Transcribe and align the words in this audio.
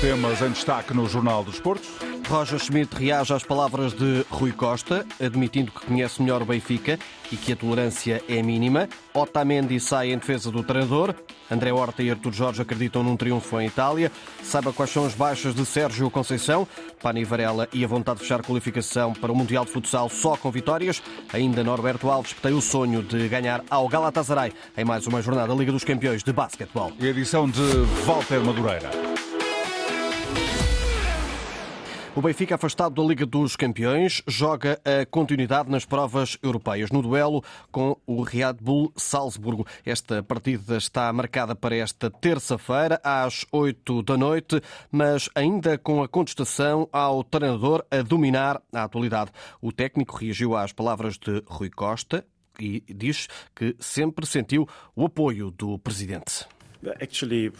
temas 0.00 0.40
em 0.40 0.50
destaque 0.50 0.94
no 0.94 1.06
Jornal 1.06 1.44
dos 1.44 1.56
Esportes. 1.56 1.90
Roger 2.26 2.58
Schmidt 2.58 2.96
reage 2.96 3.34
às 3.34 3.42
palavras 3.42 3.92
de 3.92 4.24
Rui 4.30 4.50
Costa, 4.50 5.04
admitindo 5.20 5.70
que 5.70 5.84
conhece 5.84 6.22
melhor 6.22 6.40
o 6.40 6.46
Benfica 6.46 6.98
e 7.30 7.36
que 7.36 7.52
a 7.52 7.56
tolerância 7.56 8.22
é 8.26 8.42
mínima. 8.42 8.88
Otamendi 9.12 9.78
sai 9.78 10.12
em 10.12 10.16
defesa 10.16 10.50
do 10.50 10.62
treinador. 10.62 11.14
André 11.50 11.70
Horta 11.70 12.02
e 12.02 12.10
Artur 12.10 12.32
Jorge 12.32 12.62
acreditam 12.62 13.02
num 13.02 13.14
triunfo 13.14 13.60
em 13.60 13.66
Itália. 13.66 14.10
Saiba 14.42 14.72
quais 14.72 14.90
são 14.90 15.04
as 15.04 15.14
baixas 15.14 15.54
de 15.54 15.66
Sérgio 15.66 16.10
Conceição, 16.10 16.66
Pani 17.02 17.22
Varela 17.22 17.68
e 17.70 17.84
a 17.84 17.88
vontade 17.88 18.20
de 18.20 18.24
fechar 18.24 18.42
qualificação 18.42 19.12
para 19.12 19.30
o 19.30 19.36
Mundial 19.36 19.66
de 19.66 19.72
Futsal 19.72 20.08
só 20.08 20.34
com 20.34 20.50
vitórias. 20.50 21.02
Ainda 21.30 21.62
Norberto 21.62 22.08
Alves, 22.08 22.32
que 22.32 22.40
tem 22.40 22.54
o 22.54 22.62
sonho 22.62 23.02
de 23.02 23.28
ganhar 23.28 23.62
ao 23.68 23.86
Galatasaray 23.86 24.52
em 24.78 24.84
mais 24.84 25.06
uma 25.06 25.20
jornada 25.20 25.48
da 25.48 25.54
Liga 25.54 25.72
dos 25.72 25.84
Campeões 25.84 26.22
de 26.22 26.32
Basquetebol. 26.32 26.90
Edição 26.98 27.50
de 27.50 27.60
Walter 28.06 28.40
Madureira. 28.40 29.19
O 32.12 32.20
Benfica, 32.20 32.56
afastado 32.56 33.00
da 33.00 33.08
Liga 33.08 33.24
dos 33.24 33.54
Campeões, 33.54 34.20
joga 34.26 34.80
a 34.84 35.06
continuidade 35.06 35.70
nas 35.70 35.84
provas 35.84 36.36
europeias, 36.42 36.90
no 36.90 37.00
duelo 37.00 37.42
com 37.70 37.96
o 38.04 38.22
Red 38.22 38.54
Bull 38.54 38.92
Salzburgo. 38.96 39.64
Esta 39.86 40.20
partida 40.20 40.76
está 40.76 41.12
marcada 41.12 41.54
para 41.54 41.76
esta 41.76 42.10
terça-feira, 42.10 43.00
às 43.04 43.46
8 43.52 44.02
da 44.02 44.16
noite, 44.16 44.60
mas 44.90 45.30
ainda 45.36 45.78
com 45.78 46.02
a 46.02 46.08
contestação 46.08 46.88
ao 46.92 47.22
treinador 47.22 47.84
a 47.88 48.02
dominar 48.02 48.60
a 48.72 48.82
atualidade. 48.82 49.30
O 49.62 49.70
técnico 49.70 50.16
reagiu 50.16 50.56
às 50.56 50.72
palavras 50.72 51.16
de 51.16 51.44
Rui 51.46 51.70
Costa 51.70 52.26
e 52.58 52.82
diz 52.88 53.28
que 53.54 53.76
sempre 53.78 54.26
sentiu 54.26 54.68
o 54.96 55.06
apoio 55.06 55.52
do 55.52 55.78
presidente. 55.78 56.44
Actually, 57.00 57.52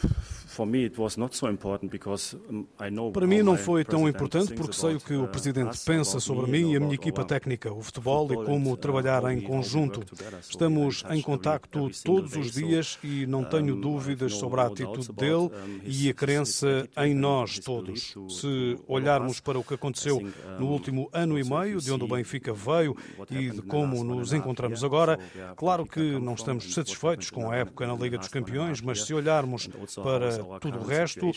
para 3.12 3.26
mim 3.26 3.42
não 3.42 3.56
foi 3.56 3.84
tão 3.84 4.08
importante 4.08 4.52
porque 4.54 4.72
sei 4.72 4.94
o 4.94 5.00
que 5.00 5.14
o 5.14 5.24
uh, 5.24 5.28
Presidente 5.28 5.78
pensa 5.84 6.18
sobre 6.18 6.50
mim 6.50 6.72
e 6.72 6.76
a 6.76 6.80
minha 6.80 6.94
equipa 6.94 7.24
técnica, 7.24 7.72
o 7.72 7.80
futebol 7.80 8.32
e 8.32 8.44
como 8.44 8.72
uh, 8.72 8.76
trabalhar 8.76 9.24
em 9.32 9.40
conjunto. 9.40 10.02
Estamos 10.40 11.04
em 11.10 11.22
contacto 11.22 11.88
todos 12.04 12.34
os 12.34 12.52
dias 12.52 12.98
e 13.02 13.26
não 13.26 13.44
tenho 13.44 13.76
dúvidas 13.76 14.34
sobre 14.34 14.60
a 14.60 14.66
atitude 14.66 15.12
dele 15.12 15.50
e 15.84 16.10
a 16.10 16.14
crença 16.14 16.88
em 16.96 17.14
nós 17.14 17.58
todos. 17.58 18.14
Se 18.28 18.78
olharmos 18.88 19.40
para 19.40 19.58
o 19.58 19.64
que 19.64 19.74
aconteceu 19.74 20.20
no 20.58 20.66
último 20.66 21.08
ano 21.12 21.38
e 21.38 21.44
meio, 21.44 21.80
de 21.80 21.92
onde 21.92 22.04
o 22.04 22.08
Benfica 22.08 22.52
veio 22.52 22.96
e 23.30 23.50
de 23.50 23.62
como 23.62 24.02
nos 24.02 24.32
encontramos 24.32 24.82
agora, 24.82 25.18
claro 25.56 25.86
que 25.86 26.18
não 26.18 26.34
estamos 26.34 26.74
satisfeitos 26.74 27.30
com 27.30 27.50
a 27.50 27.56
época 27.56 27.86
na 27.86 27.94
Liga 27.94 28.18
dos 28.18 28.28
Campeões, 28.28 28.80
mas 28.80 29.09
se 29.10 29.14
olharmos 29.14 29.68
para 30.02 30.60
tudo 30.60 30.78
o 30.78 30.84
resto, 30.84 31.32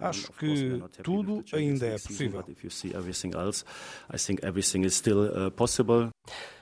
acho 0.00 0.32
que 0.32 0.82
tudo 1.02 1.44
ainda 1.52 1.86
é 1.86 1.98
possível. 1.98 2.42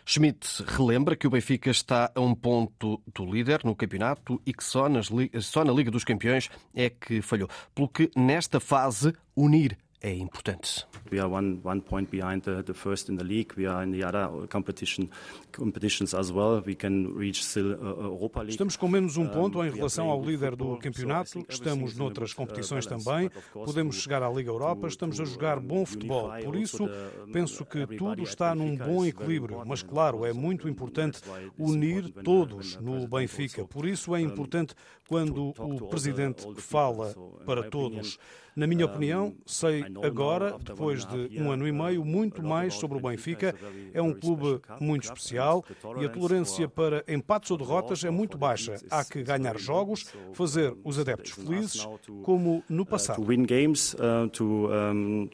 Schmidt 0.05 0.65
relembra 0.67 1.17
que 1.17 1.27
o 1.27 1.31
Benfica 1.31 1.71
está 1.71 2.11
a 2.15 2.21
um 2.21 2.35
ponto 2.35 3.01
do 3.15 3.25
líder 3.25 3.65
no 3.65 3.77
campeonato 3.77 4.41
e 4.45 4.53
que 4.53 4.65
só, 4.65 4.89
nas, 4.89 5.09
só 5.41 5.65
na 5.65 5.73
Liga 5.73 5.91
dos 5.91 6.05
Campeões 6.05 6.49
é 6.75 6.91
que 6.91 7.23
falhou. 7.23 7.49
Pelo 7.75 7.89
que, 7.89 8.11
nesta 8.17 8.59
fase, 8.59 9.13
unir 9.37 9.77
é 10.07 10.15
importante. 10.15 10.87
We 11.11 11.19
are 11.19 11.29
one, 11.29 11.61
one 11.65 11.81
point 11.81 12.11
behind 12.11 12.43
the, 12.43 12.63
the 12.63 12.75
first 12.75 13.09
in 13.09 13.17
the 13.17 13.25
league. 13.25 13.53
We 13.57 13.67
are 13.67 13.83
in 13.85 13.91
the 13.91 14.05
other 14.05 14.47
competition, 14.49 15.11
competitions 15.51 16.15
as 16.15 16.31
well. 16.31 16.63
We 16.65 16.77
can 16.77 17.13
reach 17.17 17.45
still 17.45 17.73
uh, 17.73 18.05
Europa 18.05 18.41
League. 18.41 18.53
Estamos 18.53 18.77
com 18.77 18.87
menos 18.87 19.17
um 19.17 19.27
ponto 19.27 19.65
em 19.65 19.71
relação 19.71 20.09
ao 20.09 20.23
líder 20.23 20.55
do 20.55 20.77
campeonato. 20.79 21.45
Estamos 21.49 21.97
noutras 21.97 22.33
competições 22.33 22.87
também. 22.87 23.31
Podemos 23.53 23.97
chegar 23.97 24.23
à 24.23 24.31
Liga 24.31 24.51
Europa. 24.51 24.87
Estamos 24.87 25.21
a 25.21 25.25
jogar 25.25 25.59
bom 25.59 25.85
futebol. 25.85 26.31
Por 26.45 26.55
isso, 26.55 26.89
penso 27.33 27.65
que 27.65 27.85
tudo 27.97 28.23
está 28.23 28.55
num 28.55 28.77
bom 28.77 29.05
equilíbrio. 29.05 29.63
Mas, 29.67 29.83
claro, 29.83 30.25
é 30.25 30.33
muito 30.33 30.69
importante 30.69 31.21
unir 31.59 32.13
todos 32.23 32.77
no 32.77 33.09
Benfica. 33.09 33.65
Por 33.65 33.87
isso 33.87 34.15
é 34.15 34.21
importante 34.21 34.73
quando 35.09 35.53
o 35.59 35.89
presidente 35.89 36.47
fala 36.57 37.13
para 37.45 37.65
todos. 37.65 38.19
Na 38.57 38.67
minha 38.67 38.87
opinião, 38.87 39.37
sei 39.45 39.85
agora, 40.03 40.57
depois 40.59 41.05
de 41.05 41.41
um 41.41 41.51
ano 41.51 41.67
e 41.67 41.73
meio, 41.73 42.05
muito 42.05 42.43
mais 42.43 42.75
sobre 42.75 42.99
o 42.99 43.01
Benfica. 43.01 43.55
É 43.93 44.01
um 44.03 44.13
clube 44.13 44.61
muito 44.81 45.05
especial 45.05 45.65
e 46.01 46.05
a 46.05 46.09
tolerância 46.09 46.69
para 46.69 47.05
empates 47.09 47.51
ou 47.51 47.59
derrotas 47.59 48.05
é 48.05 48.11
muito 48.11 48.39
baixa. 48.39 48.77
Há 48.91 49.05
que 49.05 49.23
ganhar 49.23 49.59
jogos, 49.59 50.07
fazer 50.33 50.77
os 50.85 50.99
adeptos 50.99 51.33
felizes, 51.33 51.87
como 52.23 52.63
no 52.69 52.83
uh, 52.83 52.87
passado. 52.87 53.17
To 53.17 53.29
win 53.29 53.45
games, 53.45 53.95
uh, 53.95 54.29
to 54.31 54.69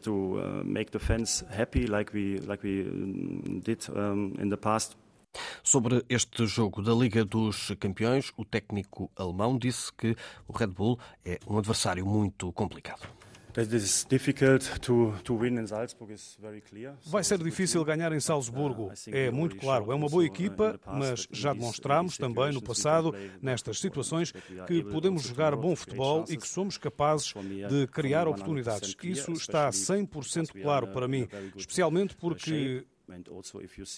to 0.02 0.64
make 0.64 0.90
the 0.90 0.98
fans 0.98 1.44
happy, 1.50 1.86
like 1.86 2.14
we 2.14 2.38
like 2.46 2.64
we 2.64 2.84
did 3.62 3.86
in 4.40 4.48
the 4.48 4.56
past. 4.56 4.96
Sobre 5.62 6.04
este 6.08 6.46
jogo 6.46 6.82
da 6.82 6.92
Liga 6.92 7.24
dos 7.24 7.72
Campeões, 7.80 8.32
o 8.36 8.44
técnico 8.44 9.10
alemão 9.16 9.56
disse 9.56 9.90
que 9.92 10.14
o 10.46 10.52
Red 10.52 10.68
Bull 10.68 10.98
é 11.24 11.38
um 11.46 11.56
adversário 11.56 12.04
muito 12.04 12.52
complicado. 12.52 13.08
Vai 17.06 17.22
ser 17.22 17.38
difícil 17.38 17.84
ganhar 17.84 18.12
em 18.12 18.20
Salzburgo. 18.20 18.90
É 19.08 19.30
muito 19.30 19.56
claro. 19.56 19.92
É 19.92 19.94
uma 19.94 20.08
boa 20.08 20.24
equipa, 20.24 20.80
mas 20.86 21.28
já 21.30 21.52
demonstramos 21.52 22.16
também 22.16 22.52
no 22.52 22.62
passado, 22.62 23.14
nestas 23.40 23.78
situações, 23.78 24.32
que 24.66 24.82
podemos 24.84 25.22
jogar 25.22 25.54
bom 25.56 25.76
futebol 25.76 26.24
e 26.28 26.36
que 26.36 26.48
somos 26.48 26.78
capazes 26.78 27.34
de 27.68 27.86
criar 27.88 28.26
oportunidades. 28.26 28.96
Isso 29.02 29.32
está 29.32 29.68
100% 29.70 30.60
claro 30.62 30.88
para 30.88 31.06
mim, 31.06 31.28
especialmente 31.56 32.16
porque 32.16 32.84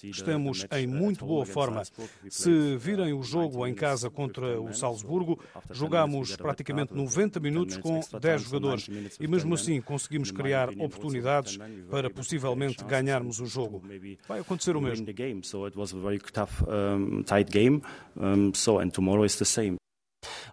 Estamos 0.09 0.65
em 0.71 0.87
muito 0.87 1.25
boa 1.25 1.45
forma. 1.45 1.83
Se 2.29 2.77
virem 2.77 3.13
o 3.13 3.23
jogo 3.23 3.65
em 3.65 3.73
casa 3.73 4.09
contra 4.09 4.59
o 4.59 4.73
Salzburgo, 4.73 5.39
jogamos 5.71 6.35
praticamente 6.35 6.93
90 6.93 7.39
minutos 7.39 7.77
com 7.77 7.99
10 8.19 8.41
jogadores 8.41 8.87
e 9.19 9.27
mesmo 9.27 9.53
assim 9.55 9.81
conseguimos 9.81 10.31
criar 10.31 10.69
oportunidades 10.69 11.57
para 11.89 12.09
possivelmente 12.09 12.83
ganharmos 12.83 13.39
o 13.39 13.45
jogo. 13.45 13.81
Vai 14.27 14.39
acontecer 14.39 14.75
o 14.75 14.81
mesmo. 14.81 15.05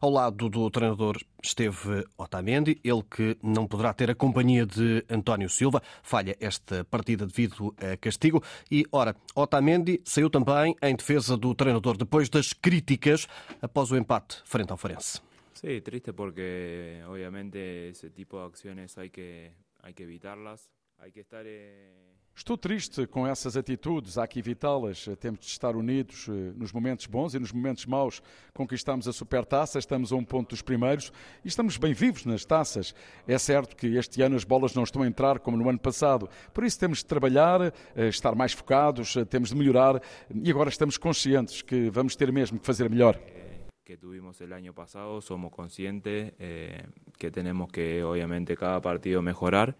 Ao 0.02 0.10
lado 0.10 0.48
do 0.48 0.68
treinador 0.68 1.16
esteve 1.40 2.04
Otamendi, 2.18 2.80
ele 2.82 3.04
que 3.04 3.38
não 3.40 3.68
poderá 3.68 3.94
ter 3.94 4.10
a 4.10 4.16
companhia 4.16 4.66
de 4.66 5.04
António 5.08 5.48
Silva, 5.48 5.80
falha 6.02 6.36
esta 6.40 6.84
partida 6.84 7.24
devido 7.24 7.72
a 7.78 7.96
castigo. 7.96 8.42
E, 8.68 8.84
ora, 8.90 9.14
Otamendi 9.32 10.00
saiu 10.04 10.28
também 10.28 10.74
em 10.82 10.96
defesa 10.96 11.36
do 11.36 11.54
treinador 11.54 11.96
depois 11.96 12.28
das 12.28 12.52
críticas 12.52 13.28
após 13.60 13.92
o 13.92 13.96
empate 13.96 14.42
frente 14.44 14.72
ao 14.72 14.76
Farense. 14.76 15.20
Sí, 15.54 15.80
triste 15.82 16.12
porque 16.12 17.00
obviamente 17.06 17.90
ese 17.90 18.10
tipo 18.10 18.40
de 18.40 18.46
acciones 18.46 18.98
hay 18.98 19.10
que, 19.10 19.52
hay 19.84 19.94
que 19.94 20.02
evitarlas, 20.02 20.68
hay 20.98 21.12
que 21.12 21.20
estar... 21.20 21.46
Eh... 21.46 22.21
Estou 22.34 22.56
triste 22.56 23.06
com 23.06 23.26
essas 23.26 23.58
atitudes, 23.58 24.16
há 24.16 24.26
que 24.26 24.38
evitá-las. 24.38 25.06
Temos 25.20 25.40
de 25.40 25.46
estar 25.46 25.76
unidos 25.76 26.26
eh, 26.28 26.32
nos 26.56 26.72
momentos 26.72 27.06
bons 27.06 27.34
e 27.34 27.38
nos 27.38 27.52
momentos 27.52 27.84
maus. 27.84 28.22
Conquistamos 28.54 29.06
a 29.06 29.12
supertaça, 29.12 29.78
estamos 29.78 30.12
a 30.12 30.16
um 30.16 30.24
ponto 30.24 30.50
dos 30.50 30.62
primeiros 30.62 31.12
e 31.44 31.48
estamos 31.48 31.76
bem 31.76 31.92
vivos 31.92 32.24
nas 32.24 32.44
taças. 32.44 32.94
É 33.28 33.36
certo 33.36 33.76
que 33.76 33.98
este 33.98 34.22
ano 34.22 34.34
as 34.34 34.44
bolas 34.44 34.74
não 34.74 34.82
estão 34.82 35.02
a 35.02 35.06
entrar 35.06 35.40
como 35.40 35.58
no 35.58 35.68
ano 35.68 35.78
passado, 35.78 36.28
por 36.54 36.64
isso 36.64 36.80
temos 36.80 36.98
de 36.98 37.04
trabalhar, 37.04 37.60
eh, 37.94 38.08
estar 38.08 38.34
mais 38.34 38.54
focados, 38.54 39.14
eh, 39.14 39.24
temos 39.26 39.50
de 39.50 39.56
melhorar 39.56 40.00
e 40.34 40.50
agora 40.50 40.70
estamos 40.70 40.96
conscientes 40.96 41.60
que 41.60 41.90
vamos 41.90 42.16
ter 42.16 42.32
mesmo 42.32 42.58
que 42.58 42.66
fazer 42.66 42.88
melhor. 42.88 43.20
que 43.84 43.98
tuvimos 43.98 44.40
el 44.40 44.52
año 44.54 44.72
pasado, 44.72 45.20
somos 45.20 45.50
conscientes 45.50 46.32
eh, 46.38 46.86
que 47.18 47.30
tenemos 47.30 47.70
que 47.70 48.02
obviamente 48.02 48.56
cada 48.56 48.80
partido 48.80 49.20
mejorar 49.20 49.76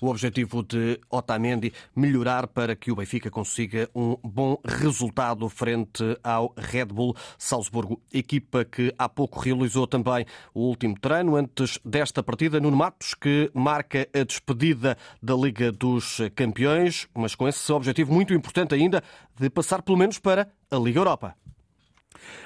o 0.00 0.08
objetivo 0.08 0.62
de 0.62 0.98
Otamendi 1.10 1.72
melhorar 1.94 2.46
para 2.46 2.74
que 2.74 2.90
o 2.90 2.96
Benfica 2.96 3.30
consiga 3.30 3.88
um 3.94 4.16
bom 4.22 4.58
resultado 4.64 5.48
frente 5.48 6.18
ao 6.24 6.54
Red 6.56 6.86
Bull 6.86 7.14
Salzburgo, 7.38 8.00
equipa 8.12 8.64
que 8.64 8.92
há 8.98 9.08
pouco 9.08 9.40
realizou 9.40 9.86
também 9.86 10.24
o 10.54 10.60
último 10.60 10.98
treino 10.98 11.36
antes 11.36 11.78
desta 11.84 12.22
partida 12.22 12.58
no 12.60 12.70
Matos, 12.70 13.14
que 13.14 13.50
marca 13.52 14.08
a 14.14 14.24
despedida 14.24 14.96
da 15.22 15.34
Liga 15.34 15.70
dos 15.70 16.18
Campeões, 16.34 17.06
mas 17.14 17.34
com 17.34 17.46
esse 17.46 17.70
objetivo 17.72 18.12
muito 18.12 18.32
importante 18.32 18.74
ainda 18.74 19.02
de 19.38 19.50
passar 19.50 19.82
pelo 19.82 19.98
menos 19.98 20.18
para 20.18 20.50
a 20.70 20.76
Liga 20.76 21.00
Europa. 21.00 21.36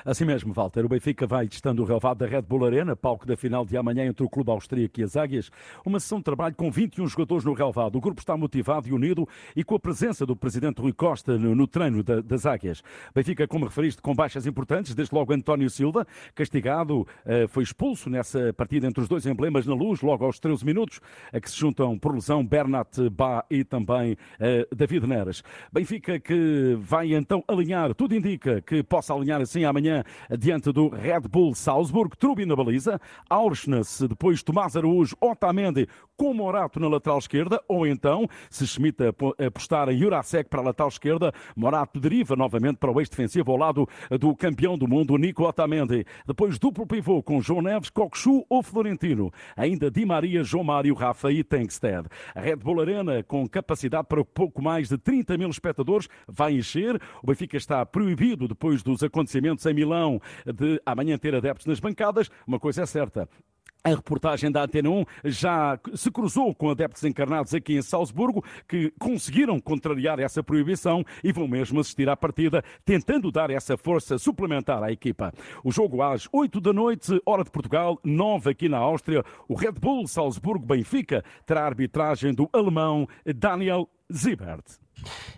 Assim 0.05 0.25
mesmo, 0.25 0.53
Walter, 0.53 0.85
o 0.85 0.88
Benfica 0.88 1.26
vai 1.26 1.49
testando 1.49 1.82
o 1.82 1.85
relevado 1.85 2.19
da 2.19 2.26
Red 2.26 2.43
Bull 2.43 2.67
Arena, 2.67 2.94
palco 2.94 3.26
da 3.26 3.37
final 3.37 3.65
de 3.65 3.76
amanhã 3.76 4.06
entre 4.06 4.25
o 4.25 4.29
clube 4.29 4.50
austríaco 4.50 5.00
e 5.00 5.05
as 5.05 5.17
Águias. 5.17 5.50
Uma 5.85 6.00
sessão 6.00 6.19
de 6.19 6.25
trabalho 6.25 6.55
com 6.55 6.71
21 6.71 7.06
jogadores 7.06 7.44
no 7.44 7.53
relevado. 7.53 7.97
O 7.97 8.00
grupo 8.00 8.21
está 8.21 8.37
motivado 8.37 8.88
e 8.88 8.93
unido 8.93 9.29
e 9.55 9.65
com 9.65 9.75
a 9.75 9.81
presença 9.81 10.26
do 10.26 10.37
presidente 10.37 10.81
Rui 10.81 10.93
Costa 10.93 11.38
no, 11.38 11.55
no 11.55 11.67
treino 11.67 12.03
da, 12.03 12.21
das 12.21 12.47
Águias. 12.47 12.82
Benfica, 13.15 13.47
como 13.47 13.65
referiste, 13.67 14.00
com 14.00 14.15
baixas 14.15 14.47
importantes, 14.47 14.94
desde 14.94 15.15
logo 15.15 15.32
António 15.32 15.69
Silva, 15.71 16.06
castigado, 16.35 17.06
eh, 17.25 17.47
foi 17.47 17.62
expulso 17.62 18.09
nessa 18.09 18.53
partida 18.53 18.87
entre 18.87 19.00
os 19.00 19.09
dois 19.09 19.27
emblemas 19.27 19.67
na 19.67 19.75
luz, 19.75 20.00
logo 20.00 20.25
aos 20.25 20.38
13 20.38 20.65
minutos, 20.65 21.00
a 21.32 21.41
que 21.41 21.50
se 21.50 21.56
juntam 21.56 21.99
por 21.99 22.15
lesão 22.15 22.44
Bernat 22.44 23.09
Bá 23.11 23.44
e 23.50 23.65
também 23.65 24.17
eh, 24.38 24.67
David 24.75 25.06
Neres. 25.06 25.43
Benfica 25.73 26.19
que 26.19 26.77
vai 26.81 27.15
então 27.15 27.43
alinhar, 27.49 27.94
tudo 27.94 28.15
indica 28.15 28.61
que 28.61 28.82
possa 28.82 29.15
alinhar 29.15 29.41
assim 29.41 29.63
amanhã 29.69 30.05
diante 30.38 30.72
do 30.72 30.88
Red 30.88 31.22
Bull 31.22 31.55
Salzburg, 31.55 32.16
Trubi 32.16 32.46
na 32.46 32.56
baliza, 32.56 33.00
Aursnes, 33.28 34.02
depois 34.08 34.43
Tomás 34.43 34.76
Araújo, 34.76 35.16
Otamendi 35.20 35.88
com 36.16 36.32
Morato 36.32 36.78
na 36.78 36.88
lateral 36.88 37.19
esquerda, 37.19 37.61
ou 37.69 37.87
então, 37.87 38.28
se 38.49 38.66
Schmidt 38.66 38.96
apostar 39.46 39.88
em 39.88 39.99
Jurasek 39.99 40.49
para 40.49 40.61
a 40.61 40.64
lateral 40.64 40.88
esquerda, 40.88 41.32
Morato 41.56 42.00
deriva 42.00 42.37
novamente 42.37 42.76
para 42.76 42.90
o 42.90 43.00
ex-defensivo 43.00 43.50
ao 43.50 43.58
lado 43.58 43.88
do 44.20 44.34
campeão 44.34 44.76
do 44.76 44.88
mundo, 44.88 45.16
Nico 45.16 45.44
Otamendi. 45.44 46.05
Depois 46.26 46.58
duplo 46.58 46.87
pivô 46.87 47.22
com 47.22 47.40
João 47.40 47.62
Neves, 47.62 47.90
Coxu 47.90 48.44
ou 48.49 48.62
Florentino. 48.62 49.31
Ainda 49.56 49.90
Di 49.90 50.05
Maria, 50.05 50.43
João 50.43 50.64
Mário, 50.64 50.94
Rafa 50.94 51.31
e 51.32 51.44
Tenkstead. 51.44 52.08
A 52.34 52.40
Red 52.40 52.56
Bull 52.56 52.81
Arena, 52.81 53.22
com 53.22 53.46
capacidade 53.49 54.06
para 54.08 54.25
pouco 54.25 54.62
mais 54.62 54.88
de 54.88 54.99
30 54.99 55.37
mil 55.38 55.49
espectadores, 55.49 56.08
vai 56.26 56.55
encher. 56.55 57.00
O 57.22 57.26
Benfica 57.26 57.56
está 57.56 57.84
proibido, 57.84 58.49
depois 58.49 58.82
dos 58.82 59.02
acontecimentos 59.02 59.54
em 59.67 59.75
Milão, 59.75 60.21
de 60.45 60.81
amanhã 60.85 61.19
ter 61.19 61.35
adeptos 61.35 61.67
nas 61.67 61.81
bancadas. 61.81 62.31
Uma 62.47 62.59
coisa 62.59 62.83
é 62.83 62.87
certa, 62.87 63.29
a 63.85 63.91
reportagem 63.91 64.51
da 64.51 64.62
Antena 64.62 64.89
1 64.89 65.05
já 65.27 65.79
se 65.95 66.11
cruzou 66.11 66.55
com 66.55 66.71
adeptos 66.71 67.05
encarnados 67.05 67.53
aqui 67.53 67.75
em 67.75 67.83
Salzburgo 67.83 68.43
que 68.67 68.91
conseguiram 68.99 69.61
contrariar 69.61 70.19
essa 70.19 70.43
proibição 70.43 71.05
e 71.23 71.31
vão 71.33 71.47
mesmo 71.47 71.79
assistir 71.81 72.09
à 72.09 72.17
partida, 72.17 72.65
tentando 72.83 73.31
dar 73.31 73.51
essa 73.51 73.77
força 73.77 74.17
suplementar 74.17 74.83
à 74.83 74.91
equipa. 74.91 75.35
O 75.62 75.71
jogo 75.71 76.01
às 76.01 76.27
8 76.33 76.62
da 76.62 76.73
noite, 76.73 77.21
hora 77.27 77.45
de 77.45 77.51
Portugal, 77.51 78.01
9 78.03 78.51
aqui 78.51 78.71
na 78.71 78.79
Áustria. 78.79 79.23
O 79.47 79.55
Red 79.55 79.73
Bull 79.73 80.06
Salzburgo-Benfica 80.06 81.23
terá 81.45 81.65
a 81.65 81.67
arbitragem 81.67 82.33
do 82.33 82.49
alemão 82.55 83.06
Daniel 83.37 83.87
Zibert. 84.11 84.83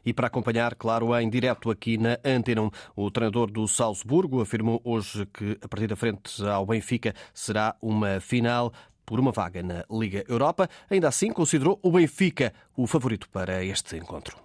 E 0.05 0.13
para 0.13 0.27
acompanhar, 0.27 0.75
claro, 0.75 1.15
em 1.19 1.29
direto 1.29 1.71
aqui 1.71 1.99
na 1.99 2.19
Antena, 2.25 2.71
o 2.95 3.11
treinador 3.11 3.51
do 3.51 3.67
Salzburgo 3.67 4.41
afirmou 4.41 4.81
hoje 4.85 5.27
que 5.27 5.59
a 5.61 5.69
partida 5.69 5.97
frente 5.97 6.43
ao 6.47 6.67
Benfica 6.67 7.15
será 7.33 7.77
uma 7.81 8.21
final 8.21 8.73
por 9.05 9.21
uma 9.21 9.31
vaga 9.31 9.63
na 9.63 9.85
Liga 9.91 10.25
Europa. 10.29 10.69
Ainda 10.91 11.09
assim, 11.09 11.33
considerou 11.33 11.79
o 11.83 11.93
Benfica 11.93 12.53
o 12.77 12.87
favorito 12.87 13.29
para 13.31 13.65
este 13.65 13.97
encontro. 13.97 14.37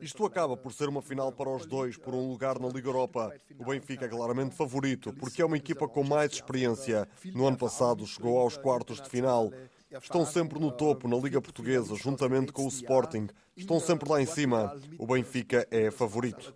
Isto 0.00 0.24
acaba 0.24 0.56
por 0.56 0.72
ser 0.72 0.88
uma 0.88 1.02
final 1.02 1.30
para 1.30 1.50
os 1.50 1.66
dois, 1.66 1.98
por 1.98 2.14
um 2.14 2.30
lugar 2.30 2.58
na 2.58 2.66
Liga 2.68 2.88
Europa. 2.88 3.34
O 3.58 3.64
Benfica 3.66 4.06
é 4.06 4.08
claramente 4.08 4.54
favorito, 4.56 5.12
porque 5.12 5.42
é 5.42 5.44
uma 5.44 5.58
equipa 5.58 5.86
com 5.86 6.02
mais 6.02 6.32
experiência. 6.32 7.06
No 7.34 7.46
ano 7.46 7.58
passado 7.58 8.06
chegou 8.06 8.38
aos 8.38 8.56
quartos 8.56 9.02
de 9.02 9.08
final. 9.10 9.52
Estão 9.90 10.24
sempre 10.24 10.58
no 10.60 10.70
topo 10.70 11.08
na 11.08 11.16
Liga 11.16 11.40
Portuguesa, 11.40 11.94
juntamente 11.96 12.52
com 12.52 12.64
o 12.64 12.68
Sporting. 12.68 13.28
Estão 13.56 13.80
sempre 13.80 14.08
lá 14.08 14.22
em 14.22 14.26
cima. 14.26 14.76
O 14.98 15.06
Benfica 15.06 15.66
é 15.70 15.90
favorito. 15.90 16.54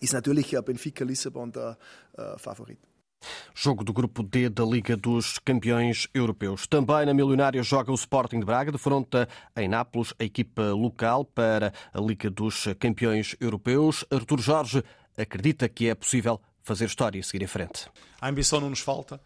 ist 0.00 0.12
natürlich 0.12 0.54
Benfica 0.62 1.04
Lissabon 1.04 1.50
der 1.50 1.76
Favorit. 2.38 2.78
Jogo 3.52 3.82
do 3.82 3.92
grupo 3.92 4.22
D 4.22 4.48
da 4.48 4.64
Liga 4.64 4.96
dos 4.96 5.40
Campeões 5.40 6.06
Europeus. 6.14 6.68
Também 6.68 7.04
na 7.04 7.12
Milionária 7.12 7.60
joga 7.64 7.90
o 7.90 7.94
Sporting 7.96 8.38
de 8.38 8.46
Braga, 8.46 8.70
defronta 8.70 9.28
em 9.56 9.66
Nápoles 9.66 10.14
a 10.20 10.24
equipa 10.24 10.70
local 10.70 11.24
para 11.24 11.72
a 11.92 12.00
Liga 12.00 12.30
dos 12.30 12.68
Campeões 12.78 13.34
Europeus. 13.40 14.04
Artur 14.08 14.40
Jorge 14.40 14.84
acredita 15.16 15.68
que 15.68 15.88
é 15.88 15.96
possível 15.96 16.40
fazer 16.62 16.84
história 16.84 17.18
e 17.18 17.22
seguir 17.24 17.42
em 17.42 17.48
frente. 17.48 17.90
A 18.20 18.28
ambição 18.28 18.60
não 18.60 18.70
nos 18.70 18.80
falta. 18.80 19.20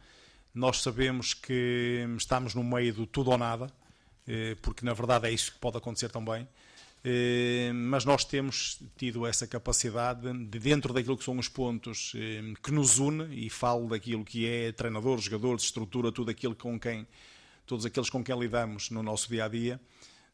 Nós 0.55 0.83
sabemos 0.83 1.33
que 1.33 2.07
estamos 2.17 2.55
no 2.55 2.63
meio 2.63 2.93
do 2.93 3.07
tudo 3.07 3.31
ou 3.31 3.39
nada, 3.39 3.73
eh, 4.27 4.55
porque 4.61 4.85
na 4.85 4.93
verdade 4.93 5.27
é 5.27 5.31
isso 5.33 5.53
que 5.53 5.59
pode 5.59 5.79
acontecer 5.79 6.11
também. 6.11 6.47
Eh, 7.05 7.73
mas 7.75 8.05
nós 8.05 8.25
temos 8.25 8.79
tido 8.97 9.27
essa 9.27 9.47
capacidade 9.47 10.33
de, 10.47 10.59
dentro 10.59 10.93
daquilo 10.93 11.17
que 11.17 11.25
são 11.25 11.37
os 11.39 11.49
pontos 11.49 12.13
eh, 12.15 12.43
que 12.63 12.71
nos 12.71 12.99
une, 12.99 13.35
e 13.35 13.51
falo 13.51 13.89
daquilo 13.89 14.25
que 14.25 14.47
é 14.47 14.73
treinadores, 14.73 15.25
jogadores, 15.25 15.65
estrutura, 15.65 16.13
tudo 16.13 16.31
aquilo 16.31 16.55
com 16.55 16.79
quem, 16.79 17.07
todos 17.67 17.87
aqueles 17.87 18.11
com 18.11 18.23
quem 18.23 18.39
lidamos 18.39 18.91
no 18.91 19.03
nosso 19.03 19.29
dia 19.29 19.47
a 19.47 19.49
dia, 19.49 19.81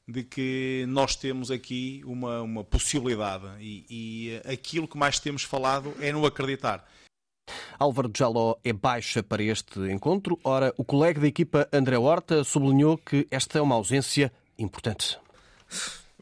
de 0.06 0.24
que 0.24 0.84
nós 0.88 1.14
temos 1.16 1.50
aqui 1.50 2.02
uma, 2.04 2.42
uma 2.42 2.64
possibilidade 2.64 3.46
e, 3.60 3.84
e 3.88 4.50
aquilo 4.50 4.88
que 4.88 4.96
mais 4.96 5.18
temos 5.18 5.42
falado 5.42 5.94
é 6.00 6.10
no 6.12 6.26
acreditar. 6.26 6.86
Álvaro 7.78 8.10
Jaló 8.16 8.56
é 8.64 8.72
baixa 8.72 9.22
para 9.22 9.42
este 9.42 9.80
encontro. 9.90 10.38
Ora, 10.44 10.72
o 10.76 10.84
colega 10.84 11.20
da 11.20 11.26
equipa 11.26 11.68
André 11.72 11.98
Horta 11.98 12.44
sublinhou 12.44 12.98
que 12.98 13.26
esta 13.30 13.58
é 13.58 13.62
uma 13.62 13.74
ausência 13.74 14.32
importante. 14.58 15.18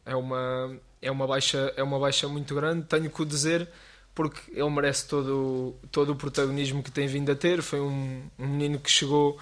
É 0.05 0.15
uma, 0.15 0.77
é 1.01 1.11
uma, 1.11 1.27
baixa, 1.27 1.73
é 1.75 1.83
uma 1.83 1.99
baixa 1.99 2.27
muito 2.27 2.55
grande, 2.55 2.85
tenho 2.85 3.09
que 3.09 3.21
o 3.21 3.25
dizer, 3.25 3.67
porque 4.15 4.39
ele 4.51 4.69
merece 4.69 5.07
todo, 5.07 5.75
todo 5.91 6.13
o 6.13 6.15
protagonismo 6.15 6.81
que 6.81 6.91
tem 6.91 7.07
vindo 7.07 7.31
a 7.31 7.35
ter. 7.35 7.61
Foi 7.61 7.79
um, 7.79 8.23
um 8.39 8.47
menino 8.47 8.79
que 8.79 8.89
chegou, 8.89 9.37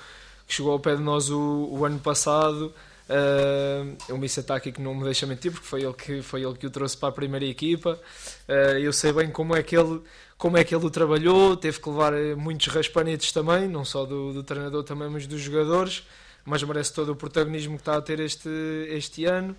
que 0.48 0.54
chegou 0.54 0.72
ao 0.72 0.80
pé 0.80 0.96
de 0.96 1.02
nós 1.02 1.30
o, 1.30 1.70
o 1.72 1.86
ano 1.86 2.00
passado. 2.00 2.74
Uh, 3.08 4.14
o 4.14 4.18
Misataki 4.18 4.72
que 4.72 4.82
não 4.82 4.96
me 4.96 5.04
deixa 5.04 5.28
mentir 5.28 5.52
porque 5.52 5.68
foi 5.68 5.84
ele 5.84 5.94
que 5.94 6.22
foi 6.24 6.44
ele 6.44 6.56
que 6.56 6.66
o 6.66 6.72
trouxe 6.72 6.98
para 6.98 7.10
a 7.10 7.12
primeira 7.12 7.46
equipa 7.46 8.02
uh, 8.50 8.80
eu 8.80 8.92
sei 8.92 9.14
bem 9.14 9.30
como 9.30 9.56
é 9.56 9.62
que 9.62 9.78
ele 9.78 10.02
como 10.38 10.58
é 10.58 10.64
que 10.64 10.76
ele 10.76 10.86
o 10.86 10.90
trabalhou, 10.90 11.56
teve 11.56 11.80
que 11.80 11.90
levar 11.90 12.14
eh, 12.14 12.36
muitos 12.36 12.68
raspanetes 12.68 13.32
também, 13.32 13.68
não 13.68 13.86
só 13.86 14.06
do, 14.06 14.34
do 14.34 14.44
treinador 14.44 14.84
também, 14.84 15.10
mas 15.10 15.26
dos 15.26 15.40
jogadores, 15.42 16.04
mas 16.44 16.62
merece 16.64 16.94
todo 16.94 17.12
o 17.12 17.16
protagonismo 17.16 17.76
que 17.76 17.82
está 17.82 17.96
a 17.98 18.02
ter 18.02 18.20
este, 18.20 18.50
este 18.90 19.26
ano. 19.26 19.56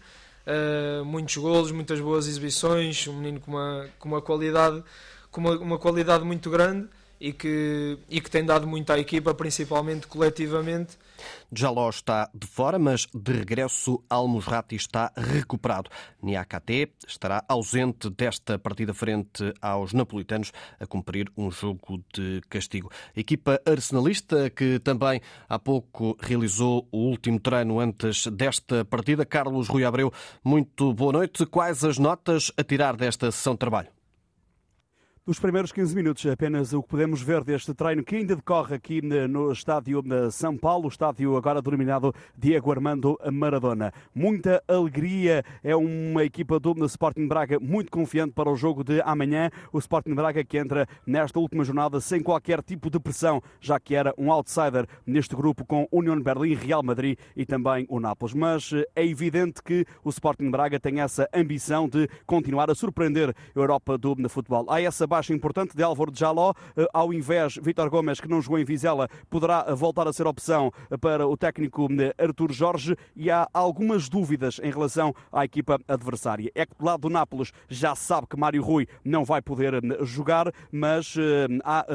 Uh, 0.46 1.04
muitos 1.04 1.36
golos, 1.38 1.72
muitas 1.72 1.98
boas 2.00 2.28
exibições, 2.28 3.08
um 3.08 3.14
menino 3.14 3.40
com 3.40 3.50
uma, 3.50 3.88
com 3.98 4.08
uma 4.08 4.22
qualidade 4.22 4.84
com 5.36 5.40
uma, 5.40 5.58
uma 5.58 5.78
qualidade 5.78 6.24
muito 6.24 6.48
grande 6.48 6.88
e 7.20 7.32
que, 7.32 7.98
e 8.08 8.20
que 8.20 8.30
tem 8.30 8.44
dado 8.44 8.66
muito 8.66 8.92
à 8.92 8.98
equipa, 8.98 9.34
principalmente 9.34 10.06
coletivamente. 10.06 10.96
Jaló 11.52 11.88
está 11.88 12.30
de 12.34 12.46
fora, 12.46 12.78
mas 12.78 13.06
de 13.14 13.32
regresso 13.32 14.02
Almusrati 14.08 14.76
está 14.76 15.12
recuperado. 15.16 15.90
Niakate 16.22 16.92
estará 17.06 17.44
ausente 17.48 18.10
desta 18.10 18.58
partida 18.58 18.92
frente 18.92 19.54
aos 19.60 19.92
napolitanos 19.92 20.52
a 20.78 20.86
cumprir 20.86 21.30
um 21.36 21.50
jogo 21.50 22.04
de 22.12 22.40
castigo. 22.48 22.90
A 23.16 23.20
equipa 23.20 23.60
arsenalista 23.64 24.50
que 24.50 24.78
também 24.80 25.20
há 25.48 25.58
pouco 25.58 26.16
realizou 26.20 26.86
o 26.90 26.98
último 26.98 27.40
treino 27.40 27.80
antes 27.80 28.26
desta 28.26 28.84
partida. 28.84 29.24
Carlos 29.24 29.68
Rui 29.68 29.84
Abreu, 29.84 30.12
muito 30.44 30.92
boa 30.92 31.12
noite. 31.12 31.46
Quais 31.46 31.84
as 31.84 31.98
notas 31.98 32.52
a 32.56 32.62
tirar 32.62 32.96
desta 32.96 33.30
sessão 33.30 33.54
de 33.54 33.60
trabalho? 33.60 33.95
Dos 35.26 35.40
primeiros 35.40 35.72
15 35.72 35.92
minutos, 35.96 36.24
apenas 36.24 36.72
o 36.72 36.80
que 36.80 36.88
podemos 36.88 37.20
ver 37.20 37.42
deste 37.42 37.74
treino 37.74 38.04
que 38.04 38.14
ainda 38.14 38.36
decorre 38.36 38.76
aqui 38.76 39.02
no 39.02 39.50
estádio 39.50 40.00
de 40.00 40.30
São 40.30 40.56
Paulo, 40.56 40.84
o 40.84 40.88
estádio 40.88 41.36
agora 41.36 41.60
denominado 41.60 42.14
Diego 42.38 42.70
Armando 42.70 43.18
Maradona. 43.32 43.92
Muita 44.14 44.62
alegria, 44.68 45.44
é 45.64 45.74
uma 45.74 46.22
equipa 46.22 46.60
do 46.60 46.86
Sporting 46.86 47.26
Braga 47.26 47.58
muito 47.58 47.90
confiante 47.90 48.34
para 48.34 48.48
o 48.48 48.54
jogo 48.54 48.84
de 48.84 49.00
amanhã. 49.00 49.50
O 49.72 49.80
Sporting 49.80 50.14
Braga 50.14 50.44
que 50.44 50.58
entra 50.58 50.86
nesta 51.04 51.40
última 51.40 51.64
jornada 51.64 52.00
sem 52.00 52.22
qualquer 52.22 52.62
tipo 52.62 52.88
de 52.88 53.00
pressão, 53.00 53.42
já 53.60 53.80
que 53.80 53.96
era 53.96 54.14
um 54.16 54.30
outsider 54.30 54.86
neste 55.04 55.34
grupo 55.34 55.64
com 55.64 55.88
União 55.90 56.22
Berlim, 56.22 56.54
Real 56.54 56.84
Madrid 56.84 57.18
e 57.34 57.44
também 57.44 57.84
o 57.88 57.98
Nápoles. 57.98 58.32
Mas 58.32 58.70
é 58.94 59.04
evidente 59.04 59.60
que 59.60 59.84
o 60.04 60.08
Sporting 60.08 60.52
Braga 60.52 60.78
tem 60.78 61.00
essa 61.00 61.28
ambição 61.34 61.88
de 61.88 62.08
continuar 62.24 62.70
a 62.70 62.76
surpreender 62.76 63.30
a 63.30 63.58
Europa 63.58 63.98
do 63.98 64.28
futebol. 64.28 64.66
Há 64.70 64.80
essa 64.80 65.04
baixa 65.16 65.32
importante 65.32 65.74
de 65.74 65.82
Álvaro 65.82 66.10
de 66.10 66.20
Jaló. 66.20 66.52
Ao 66.92 67.10
invés, 67.10 67.58
Vítor 67.62 67.88
Gomes, 67.88 68.20
que 68.20 68.28
não 68.28 68.42
jogou 68.42 68.58
em 68.58 68.64
Vizela, 68.64 69.08
poderá 69.30 69.74
voltar 69.74 70.06
a 70.06 70.12
ser 70.12 70.26
opção 70.26 70.70
para 71.00 71.26
o 71.26 71.38
técnico 71.38 71.88
Artur 72.18 72.52
Jorge 72.52 72.94
e 73.16 73.30
há 73.30 73.48
algumas 73.54 74.10
dúvidas 74.10 74.60
em 74.62 74.70
relação 74.70 75.14
à 75.32 75.42
equipa 75.42 75.80
adversária. 75.88 76.52
É 76.54 76.66
que 76.66 76.74
do 76.78 76.84
lado 76.84 77.00
do 77.00 77.08
Nápoles 77.08 77.50
já 77.66 77.94
sabe 77.94 78.26
que 78.26 78.38
Mário 78.38 78.62
Rui 78.62 78.86
não 79.02 79.24
vai 79.24 79.40
poder 79.40 79.80
jogar, 80.02 80.52
mas 80.70 81.14
há 81.64 81.86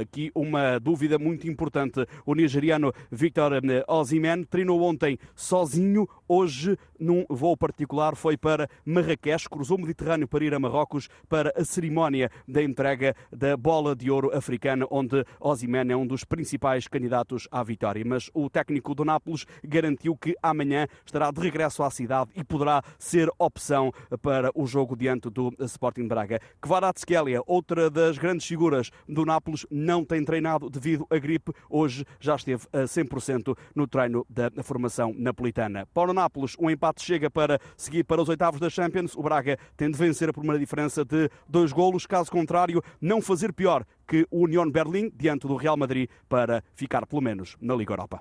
aqui 0.00 0.32
uma 0.34 0.80
dúvida 0.80 1.16
muito 1.16 1.48
importante. 1.48 2.04
O 2.26 2.34
nigeriano 2.34 2.92
Victor 3.08 3.52
Osimhen 3.86 4.42
treinou 4.42 4.82
ontem 4.82 5.16
sozinho, 5.36 6.08
hoje 6.26 6.76
num 6.98 7.24
voo 7.28 7.56
particular 7.56 8.16
foi 8.16 8.36
para 8.36 8.68
Marrakech, 8.84 9.48
cruzou 9.48 9.76
o 9.76 9.80
Mediterrâneo 9.80 10.26
para 10.26 10.44
ir 10.44 10.54
a 10.54 10.58
Marrocos 10.58 11.08
para 11.28 11.52
a 11.56 11.64
cerimónia 11.64 12.30
da 12.48 12.62
entrega 12.64 13.14
da 13.30 13.56
bola 13.56 13.94
de 13.94 14.10
ouro 14.10 14.36
africana, 14.36 14.86
onde 14.90 15.24
Osimhen 15.38 15.90
é 15.90 15.96
um 15.96 16.06
dos 16.06 16.24
principais 16.24 16.88
candidatos 16.88 17.46
à 17.50 17.62
vitória. 17.62 18.04
Mas 18.06 18.30
o 18.34 18.48
técnico 18.48 18.94
do 18.94 19.04
Nápoles 19.04 19.44
garantiu 19.62 20.16
que 20.16 20.34
amanhã 20.42 20.86
estará 21.04 21.30
de 21.30 21.40
regresso 21.40 21.82
à 21.82 21.90
cidade 21.90 22.30
e 22.34 22.42
poderá 22.42 22.82
ser 22.98 23.28
opção 23.38 23.92
para 24.22 24.50
o 24.54 24.66
jogo 24.66 24.96
diante 24.96 25.30
do 25.30 25.52
Sporting 25.60 26.08
Braga. 26.08 26.40
Kvaratskhelia, 26.60 27.42
outra 27.46 27.90
das 27.90 28.18
grandes 28.18 28.46
figuras 28.46 28.90
do 29.08 29.24
Nápoles, 29.24 29.66
não 29.70 30.04
tem 30.04 30.24
treinado 30.24 30.70
devido 30.70 31.06
à 31.10 31.18
gripe. 31.18 31.52
Hoje 31.68 32.04
já 32.20 32.34
esteve 32.36 32.66
a 32.72 32.84
100% 32.84 33.56
no 33.74 33.86
treino 33.86 34.26
da 34.28 34.50
formação 34.62 35.14
napolitana. 35.16 35.86
Para 35.92 36.10
o 36.10 36.14
Nápoles, 36.14 36.56
o 36.58 36.70
empate 36.70 37.04
chega 37.04 37.30
para 37.30 37.58
seguir 37.76 38.04
para 38.04 38.22
os 38.22 38.28
oitavos 38.28 38.60
da 38.60 38.70
Champions. 38.70 39.14
O 39.16 39.22
Braga 39.22 39.58
tem 39.76 39.90
de 39.90 39.98
vencer 39.98 40.32
por 40.32 40.42
uma 40.42 40.58
diferença 40.58 41.04
de 41.04 41.28
dois 41.48 41.72
golos, 41.72 42.06
caso 42.06 42.30
contrário, 42.30 42.53
não 43.00 43.20
fazer 43.20 43.52
pior 43.52 43.84
que 44.06 44.26
o 44.30 44.44
Union 44.44 44.70
Berlim 44.70 45.10
diante 45.14 45.46
do 45.46 45.56
Real 45.56 45.76
Madrid 45.76 46.08
para 46.28 46.62
ficar 46.74 47.06
pelo 47.06 47.22
menos 47.22 47.56
na 47.60 47.74
Liga 47.74 47.92
Europa. 47.92 48.20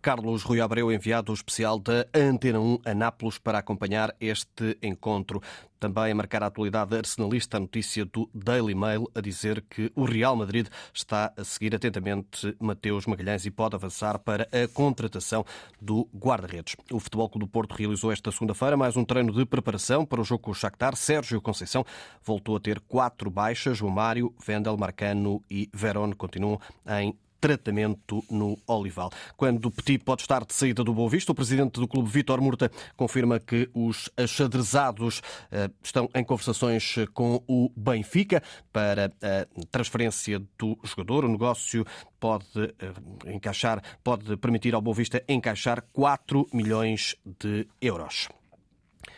Carlos 0.00 0.42
Rui 0.42 0.60
Abreu, 0.60 0.92
enviado 0.92 1.32
especial 1.32 1.78
da 1.78 2.06
Antena 2.14 2.60
1 2.60 2.78
a 2.84 2.94
Nápoles 2.94 3.38
para 3.38 3.58
acompanhar 3.58 4.14
este 4.20 4.78
encontro. 4.82 5.42
Também 5.78 6.10
a 6.10 6.14
marcar 6.14 6.42
a 6.42 6.46
atualidade 6.46 6.96
arsenalista 6.96 7.58
a 7.58 7.60
notícia 7.60 8.04
do 8.04 8.30
Daily 8.34 8.74
Mail 8.74 9.10
a 9.14 9.20
dizer 9.20 9.62
que 9.68 9.92
o 9.94 10.04
Real 10.04 10.34
Madrid 10.34 10.68
está 10.92 11.32
a 11.36 11.44
seguir 11.44 11.74
atentamente 11.74 12.56
Mateus 12.58 13.04
Magalhães 13.06 13.44
e 13.44 13.50
pode 13.50 13.76
avançar 13.76 14.18
para 14.18 14.48
a 14.50 14.66
contratação 14.68 15.44
do 15.80 16.08
guarda-redes. 16.14 16.76
O 16.90 16.98
Futebol 16.98 17.28
Clube 17.28 17.46
do 17.46 17.50
Porto 17.50 17.74
realizou 17.74 18.10
esta 18.10 18.32
segunda-feira 18.32 18.76
mais 18.76 18.96
um 18.96 19.04
treino 19.04 19.32
de 19.32 19.44
preparação 19.44 20.06
para 20.06 20.20
o 20.20 20.24
jogo 20.24 20.44
com 20.44 20.50
o 20.50 20.54
Shakhtar. 20.54 20.96
Sérgio 20.96 21.42
Conceição 21.42 21.84
voltou 22.24 22.56
a 22.56 22.60
ter 22.60 22.80
quatro 22.80 23.30
baixas. 23.30 23.80
O 23.82 23.90
Mário, 23.90 24.34
Vendel, 24.44 24.76
Marcano 24.78 25.42
e 25.50 25.68
Verón 25.74 26.12
continuam 26.12 26.58
em 26.88 27.14
tratamento 27.40 28.24
no 28.30 28.58
Olival. 28.66 29.10
Quando 29.36 29.70
Petit 29.70 29.98
pode 29.98 30.22
estar 30.22 30.44
de 30.44 30.54
saída 30.54 30.82
do 30.82 30.94
Boa 30.94 31.08
Vista, 31.08 31.32
o 31.32 31.34
presidente 31.34 31.80
do 31.80 31.88
clube, 31.88 32.08
Vítor 32.08 32.40
Murta, 32.40 32.70
confirma 32.96 33.38
que 33.38 33.68
os 33.74 34.10
achadrezados 34.16 35.22
eh, 35.50 35.70
estão 35.82 36.08
em 36.14 36.24
conversações 36.24 36.94
com 37.12 37.42
o 37.46 37.70
Benfica 37.76 38.42
para 38.72 39.12
a 39.22 39.46
transferência 39.70 40.40
do 40.58 40.78
jogador. 40.84 41.24
O 41.24 41.28
negócio 41.28 41.84
pode 42.18 42.74
eh, 42.78 43.32
encaixar, 43.32 43.82
pode 44.02 44.36
permitir 44.36 44.74
ao 44.74 44.82
Boa 44.82 44.96
Vista 44.96 45.22
encaixar 45.28 45.82
4 45.92 46.46
milhões 46.52 47.16
de 47.40 47.66
euros. 47.80 48.28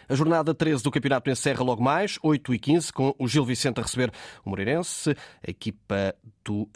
A 0.09 0.15
jornada 0.15 0.55
13 0.55 0.83
do 0.83 0.91
campeonato 0.91 1.29
encerra 1.31 1.63
logo 1.63 1.83
mais, 1.83 2.19
8 2.23 2.55
e 2.55 2.59
15, 2.59 2.93
com 2.93 3.15
o 3.19 3.29
Gil 3.29 3.45
Vicente 3.45 3.79
a 3.79 3.83
receber 3.83 4.11
o 4.43 4.49
Moreirense. 4.49 5.11
A 5.47 5.51
equipa, 5.51 6.15
do, 6.49 6.69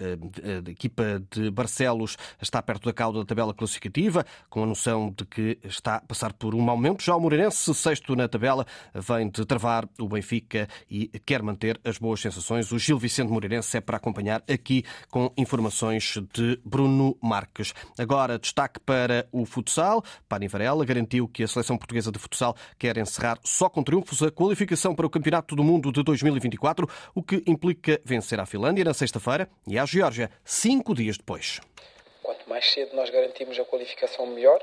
a 0.67 0.71
equipa 0.71 1.23
de 1.31 1.51
Barcelos 1.51 2.19
está 2.41 2.61
perto 2.61 2.85
da 2.85 2.93
cauda 2.93 3.21
da 3.21 3.25
tabela 3.25 3.55
classificativa, 3.55 4.25
com 4.51 4.63
a 4.63 4.67
noção 4.67 5.13
de 5.17 5.25
que 5.25 5.59
está 5.65 5.97
a 5.97 6.01
passar 6.01 6.35
por 6.35 6.55
um 6.55 6.61
mau 6.61 6.77
momento. 6.77 7.03
Já 7.03 7.17
o 7.17 7.21
Moreirense, 7.21 7.75
sexto 7.75 8.15
na 8.15 8.29
tabela, 8.29 8.67
vem 8.95 9.31
de 9.31 9.47
travar 9.47 9.89
o 9.99 10.09
Benfica 10.09 10.69
e 10.91 11.09
quer 11.25 11.43
manter 11.43 11.81
as 11.85 11.97
boas 11.97 12.21
sensações. 12.21 12.71
O 12.71 12.79
Gil 12.79 12.99
Vicente 12.99 13.31
Moreirense 13.31 13.79
é 13.79 13.81
para 13.81 13.97
acompanhar 13.97 14.43
aqui 14.49 14.85
com 15.11 15.33
informações 15.37 16.19
de 16.35 16.61
Bruno 16.65 17.17
Marques. 17.23 17.73
Agora, 17.99 18.39
destaque 18.39 18.79
para 18.81 19.27
o 19.33 19.47
futsal. 19.47 20.05
Pani 20.29 20.49
Varela 20.49 20.85
garantiu 20.85 21.27
que 21.27 21.43
a 21.43 21.49
seleção 21.49 21.79
portuguesa 21.79 22.13
de 22.13 22.19
futsal 22.19 22.55
quer 22.79 22.99
encerrar 22.99 23.39
só 23.43 23.69
com 23.69 23.83
triunfos 23.83 24.23
a 24.23 24.31
qualificação 24.31 24.95
para 24.95 25.07
o 25.07 25.11
Campeonato 25.11 25.57
do 25.57 25.65
Mundo 25.65 25.91
de 25.91 26.03
2024, 26.03 26.89
o 27.15 27.23
que 27.23 27.43
implica 27.47 28.01
vencer 28.05 28.39
a 28.39 28.45
Finlândia 28.45 28.85
na 28.85 28.93
sexta-feira 28.93 29.49
e 29.67 29.79
a 29.79 29.85
Geórgia 29.85 30.31
cinco 30.45 30.95
dias 30.95 31.17
depois. 31.17 31.61
Quanto 32.23 32.49
mais 32.49 32.71
cedo 32.71 32.95
nós 32.95 33.11
garantimos 33.11 33.59
a 33.59 33.65
qualificação, 33.65 34.27
melhor. 34.27 34.63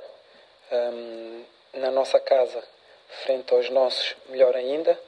Um, 0.71 1.43
na 1.73 1.91
nossa 1.91 2.19
casa, 2.19 2.63
frente 3.25 3.53
aos 3.53 3.69
nossos, 3.69 4.15
melhor 4.29 4.55
ainda. 4.55 4.99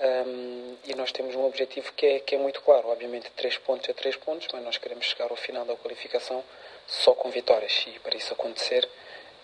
Um, 0.00 0.76
e 0.84 0.94
nós 0.94 1.12
temos 1.12 1.34
um 1.34 1.44
objetivo 1.44 1.92
que 1.92 2.06
é, 2.06 2.18
que 2.20 2.34
é 2.34 2.38
muito 2.38 2.60
claro. 2.62 2.88
Obviamente, 2.88 3.30
três 3.36 3.56
pontos 3.56 3.88
é 3.88 3.92
três 3.92 4.16
pontos, 4.16 4.48
mas 4.52 4.62
nós 4.62 4.76
queremos 4.76 5.06
chegar 5.06 5.30
ao 5.30 5.36
final 5.36 5.64
da 5.64 5.76
qualificação 5.76 6.42
só 6.86 7.14
com 7.14 7.30
vitórias. 7.30 7.84
E 7.86 7.98
para 8.00 8.16
isso 8.16 8.32
acontecer, 8.32 8.88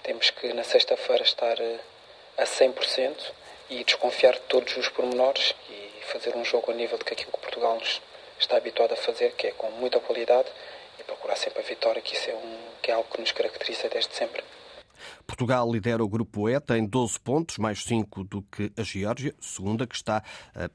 temos 0.03 0.31
que 0.31 0.53
na 0.53 0.65
sexta-feira 0.65 1.23
estar 1.23 1.59
eh, 1.61 1.79
a 2.37 2.45
100% 2.45 3.33
e 3.71 3.85
desconfiar 3.85 4.35
de 4.35 4.41
todos 4.41 4.77
os 4.77 4.89
pormenores 4.89 5.55
e 5.69 6.05
fazer 6.05 6.35
um 6.35 6.45
jogo 6.45 6.73
a 6.73 6.75
nível 6.75 6.99
de 6.99 7.05
que 7.05 7.13
aquilo 7.13 7.33
que 7.33 7.39
Portugal 7.39 7.77
nos 7.77 8.01
está 8.41 8.57
habituado 8.57 8.93
a 8.93 8.97
fazer, 8.97 9.33
que 9.37 9.47
é 9.47 9.53
com 9.53 9.71
muita 9.73 10.01
qualidade 10.01 10.49
e 10.99 11.05
procurar 11.05 11.37
sempre 11.37 11.61
a 11.61 11.63
vitória, 11.63 12.03
que 12.03 12.15
isso 12.15 12.31
é, 12.31 12.35
um, 12.35 12.59
que 12.83 12.91
é 12.91 12.95
algo 12.95 13.09
que 13.11 13.21
nos 13.21 13.33
caracteriza 13.33 13.89
desde 13.89 14.15
sempre. 14.15 14.43
Portugal 15.27 15.71
lidera 15.71 16.03
o 16.05 16.09
grupo 16.09 16.49
E, 16.49 16.59
tem 16.61 16.85
12 16.85 17.21
pontos, 17.21 17.59
mais 17.59 17.83
5 17.85 18.25
do 18.25 18.43
que 18.43 18.73
a 18.77 18.83
Geórgia, 18.83 19.35
segunda, 19.41 19.87
que 19.87 19.95
está 19.95 20.23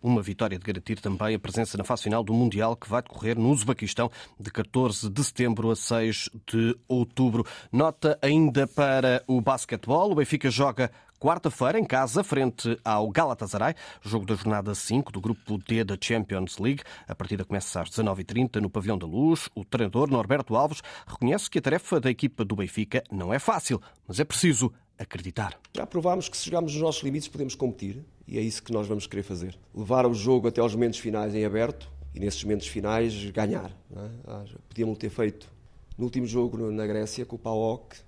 uma 0.02 0.22
vitória 0.22 0.58
de 0.58 0.64
garantir 0.64 1.00
também 1.00 1.36
a 1.36 1.40
presença 1.40 1.78
na 1.78 1.84
fase 1.84 2.04
final 2.04 2.24
do 2.24 2.34
Mundial, 2.34 2.76
que 2.76 2.90
vai 2.90 3.02
decorrer 3.02 3.38
no 3.38 3.52
Uzbequistão 3.52 4.10
de 4.40 4.50
14 4.52 5.10
de 5.10 5.24
setembro 5.24 5.72
a 5.72 5.76
6 5.76 6.30
de 6.48 6.76
outubro. 6.88 7.46
Nota 7.72 8.18
ainda 8.22 8.68
para 8.68 9.24
o 9.28 9.42
basquetebol, 9.42 10.12
o 10.12 10.16
Benfica 10.16 10.50
joga 10.50 10.92
quarta-feira, 11.26 11.80
em 11.80 11.84
casa, 11.84 12.24
frente 12.24 12.80
ao 12.86 13.10
Galatasaray, 13.10 13.74
jogo 14.00 14.28
da 14.28 14.36
jornada 14.36 14.76
5 14.76 15.12
do 15.12 15.20
grupo 15.20 15.58
D 15.58 15.84
da 15.84 15.98
Champions 16.00 16.60
League. 16.60 16.84
A 17.08 17.16
partida 17.16 17.44
começa 17.44 17.82
às 17.82 17.90
19h30 17.90 18.62
no 18.62 18.70
Pavilhão 18.70 18.96
da 18.96 19.08
Luz. 19.08 19.50
O 19.56 19.66
treinador 19.66 20.08
Norberto 20.08 20.56
Alves 20.56 20.84
reconhece 21.08 21.50
que 21.50 21.58
a 21.58 21.62
tarefa 21.64 22.00
da 22.00 22.12
equipa 22.12 22.46
do 22.46 22.56
Benfica 22.56 23.04
não 23.12 23.34
é 23.34 23.40
fácil, 23.40 23.82
mas 24.08 24.20
é 24.20 24.24
preciso 24.24 24.72
acreditar. 25.00 25.60
Já 25.76 25.88
provámos 25.88 26.30
que 26.30 26.38
se 26.38 26.46
jogarmos 26.46 26.74
nos 26.74 26.82
nossos 26.84 27.02
limites 27.02 27.28
podemos 27.28 27.56
competir 27.56 28.06
e 28.28 28.38
é 28.38 28.42
isso 28.42 28.62
que 28.62 28.72
nós 28.72 28.86
vamos 28.86 29.08
querer 29.08 29.24
fazer. 29.24 29.58
Levar 29.74 30.06
o 30.06 30.14
jogo 30.14 30.48
até 30.48 30.62
aos 30.62 30.76
momentos 30.76 31.00
finais 31.00 31.34
em 31.34 31.44
aberto 31.44 31.92
e 32.14 32.20
nesses 32.20 32.44
momentos 32.44 32.68
finais 32.68 33.32
ganhar. 33.32 33.72
É? 33.96 34.10
ah, 34.28 34.46
podíamos 34.70 35.00
ter 35.00 35.10
feito 35.10 35.52
no 35.98 36.04
último 36.04 36.28
jogo 36.28 36.70
na 36.70 36.86
Grécia 36.86 37.26
com 37.26 37.36
o 37.36 37.40
PAOK, 37.40 37.96
eh, 37.96 38.04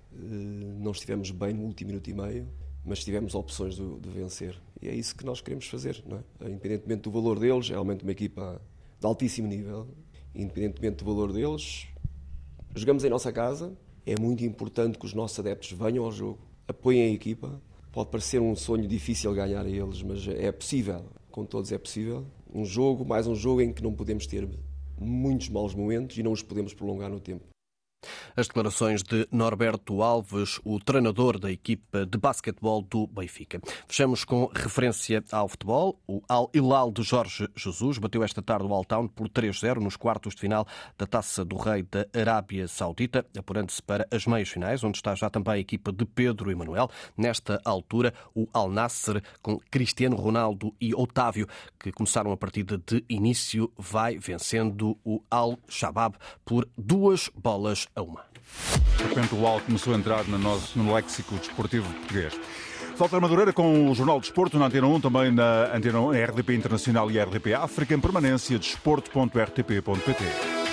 não 0.78 0.92
estivemos 0.92 1.32
bem 1.32 1.52
no 1.52 1.64
último 1.64 1.88
minuto 1.88 2.08
e 2.08 2.14
meio 2.14 2.46
mas 2.88 3.04
tivemos 3.04 3.34
opções 3.34 3.76
de, 3.76 4.00
de, 4.00 4.08
vencer. 4.08 4.56
E 4.80 4.88
é 4.88 4.94
isso 4.94 5.14
que 5.14 5.24
nós 5.24 5.40
queremos 5.40 5.66
fazer, 5.66 6.02
é? 6.40 6.48
Independentemente 6.48 7.02
do 7.02 7.10
valor 7.10 7.38
deles, 7.38 7.66
é 7.66 7.72
realmente 7.72 8.02
uma 8.02 8.12
equipa 8.12 8.60
de 8.98 9.06
altíssimo 9.06 9.46
nível, 9.46 9.86
independentemente 10.34 10.96
do 10.96 11.04
valor 11.04 11.32
deles, 11.32 11.86
jogamos 12.74 13.04
em 13.04 13.10
nossa 13.10 13.32
casa, 13.32 13.76
é 14.06 14.18
muito 14.18 14.44
importante 14.44 14.98
que 14.98 15.04
os 15.04 15.12
nossos 15.12 15.38
adeptos 15.38 15.72
venham 15.72 16.04
ao 16.04 16.12
jogo, 16.12 16.38
apoiem 16.66 17.10
a 17.10 17.12
equipa. 17.12 17.60
Pode 17.92 18.10
parecer 18.10 18.40
um 18.40 18.54
sonho 18.54 18.86
difícil 18.86 19.32
ganhar 19.34 19.64
a 19.64 19.68
eles, 19.68 20.02
mas 20.02 20.26
é 20.26 20.50
possível, 20.52 21.04
com 21.30 21.44
todos 21.44 21.72
é 21.72 21.78
possível. 21.78 22.26
Um 22.52 22.64
jogo, 22.64 23.04
mais 23.04 23.26
um 23.26 23.34
jogo 23.34 23.60
em 23.60 23.72
que 23.72 23.82
não 23.82 23.92
podemos 23.92 24.26
ter 24.26 24.48
muitos 24.98 25.48
maus 25.48 25.74
momentos 25.74 26.16
e 26.16 26.22
não 26.22 26.32
os 26.32 26.42
podemos 26.42 26.72
prolongar 26.72 27.10
no 27.10 27.20
tempo. 27.20 27.44
As 28.36 28.46
declarações 28.46 29.02
de 29.02 29.26
Norberto 29.32 30.00
Alves, 30.00 30.60
o 30.64 30.78
treinador 30.78 31.38
da 31.38 31.50
equipa 31.50 32.06
de 32.06 32.16
basquetebol 32.16 32.82
do 32.82 33.06
Benfica. 33.08 33.60
Fechamos 33.88 34.24
com 34.24 34.48
referência 34.54 35.24
ao 35.32 35.48
futebol. 35.48 36.00
O 36.06 36.22
Al 36.28 36.48
Hilal 36.54 36.92
de 36.92 37.02
Jorge 37.02 37.48
Jesus 37.56 37.98
bateu 37.98 38.22
esta 38.22 38.40
tarde 38.40 38.66
o 38.66 38.72
Altown 38.72 39.08
por 39.08 39.28
3-0 39.28 39.80
nos 39.80 39.96
quartos 39.96 40.34
de 40.36 40.40
final 40.40 40.66
da 40.96 41.06
Taça 41.06 41.44
do 41.44 41.56
Rei 41.56 41.82
da 41.82 42.06
Arábia 42.14 42.68
Saudita, 42.68 43.26
apurando-se 43.36 43.82
para 43.82 44.06
as 44.10 44.24
meias 44.26 44.48
finais, 44.48 44.84
onde 44.84 44.98
está 44.98 45.16
já 45.16 45.28
também 45.28 45.54
a 45.54 45.58
equipa 45.58 45.92
de 45.92 46.04
Pedro 46.04 46.52
e 46.52 46.54
Manuel. 46.54 46.88
Nesta 47.16 47.60
altura, 47.64 48.14
o 48.34 48.46
Al 48.52 48.70
Nasser 48.70 49.20
com 49.42 49.58
Cristiano 49.70 50.14
Ronaldo 50.14 50.72
e 50.80 50.94
Otávio, 50.94 51.48
que 51.78 51.90
começaram 51.90 52.30
a 52.30 52.36
partida 52.36 52.78
de 52.78 53.04
início, 53.08 53.72
vai 53.76 54.16
vencendo 54.16 54.96
o 55.04 55.20
Al 55.28 55.58
Shabab 55.68 56.16
por 56.44 56.68
duas 56.76 57.28
bolas 57.34 57.88
a 57.98 58.02
uma. 58.02 58.24
De 58.96 59.04
repente 59.04 59.34
o 59.34 59.46
Al 59.46 59.60
começou 59.60 59.94
a 59.94 59.96
entrar 59.96 60.24
no, 60.24 60.38
nosso, 60.38 60.78
no 60.78 60.92
léxico 60.92 61.34
desportivo 61.36 61.92
português. 61.92 62.38
Walter 62.96 63.20
Madureira 63.20 63.52
com 63.52 63.90
o 63.90 63.94
Jornal 63.94 64.16
de 64.16 64.26
Desporto 64.26 64.58
na 64.58 64.66
Antena 64.66 64.88
1, 64.88 65.00
também 65.00 65.30
na 65.30 65.74
Antena 65.74 66.00
1, 66.00 66.10
RDP 66.10 66.54
Internacional 66.54 67.10
e 67.10 67.20
RDP 67.20 67.54
África, 67.54 67.94
em 67.94 68.00
permanência, 68.00 68.58
desporto.rtp.pt. 68.58 70.67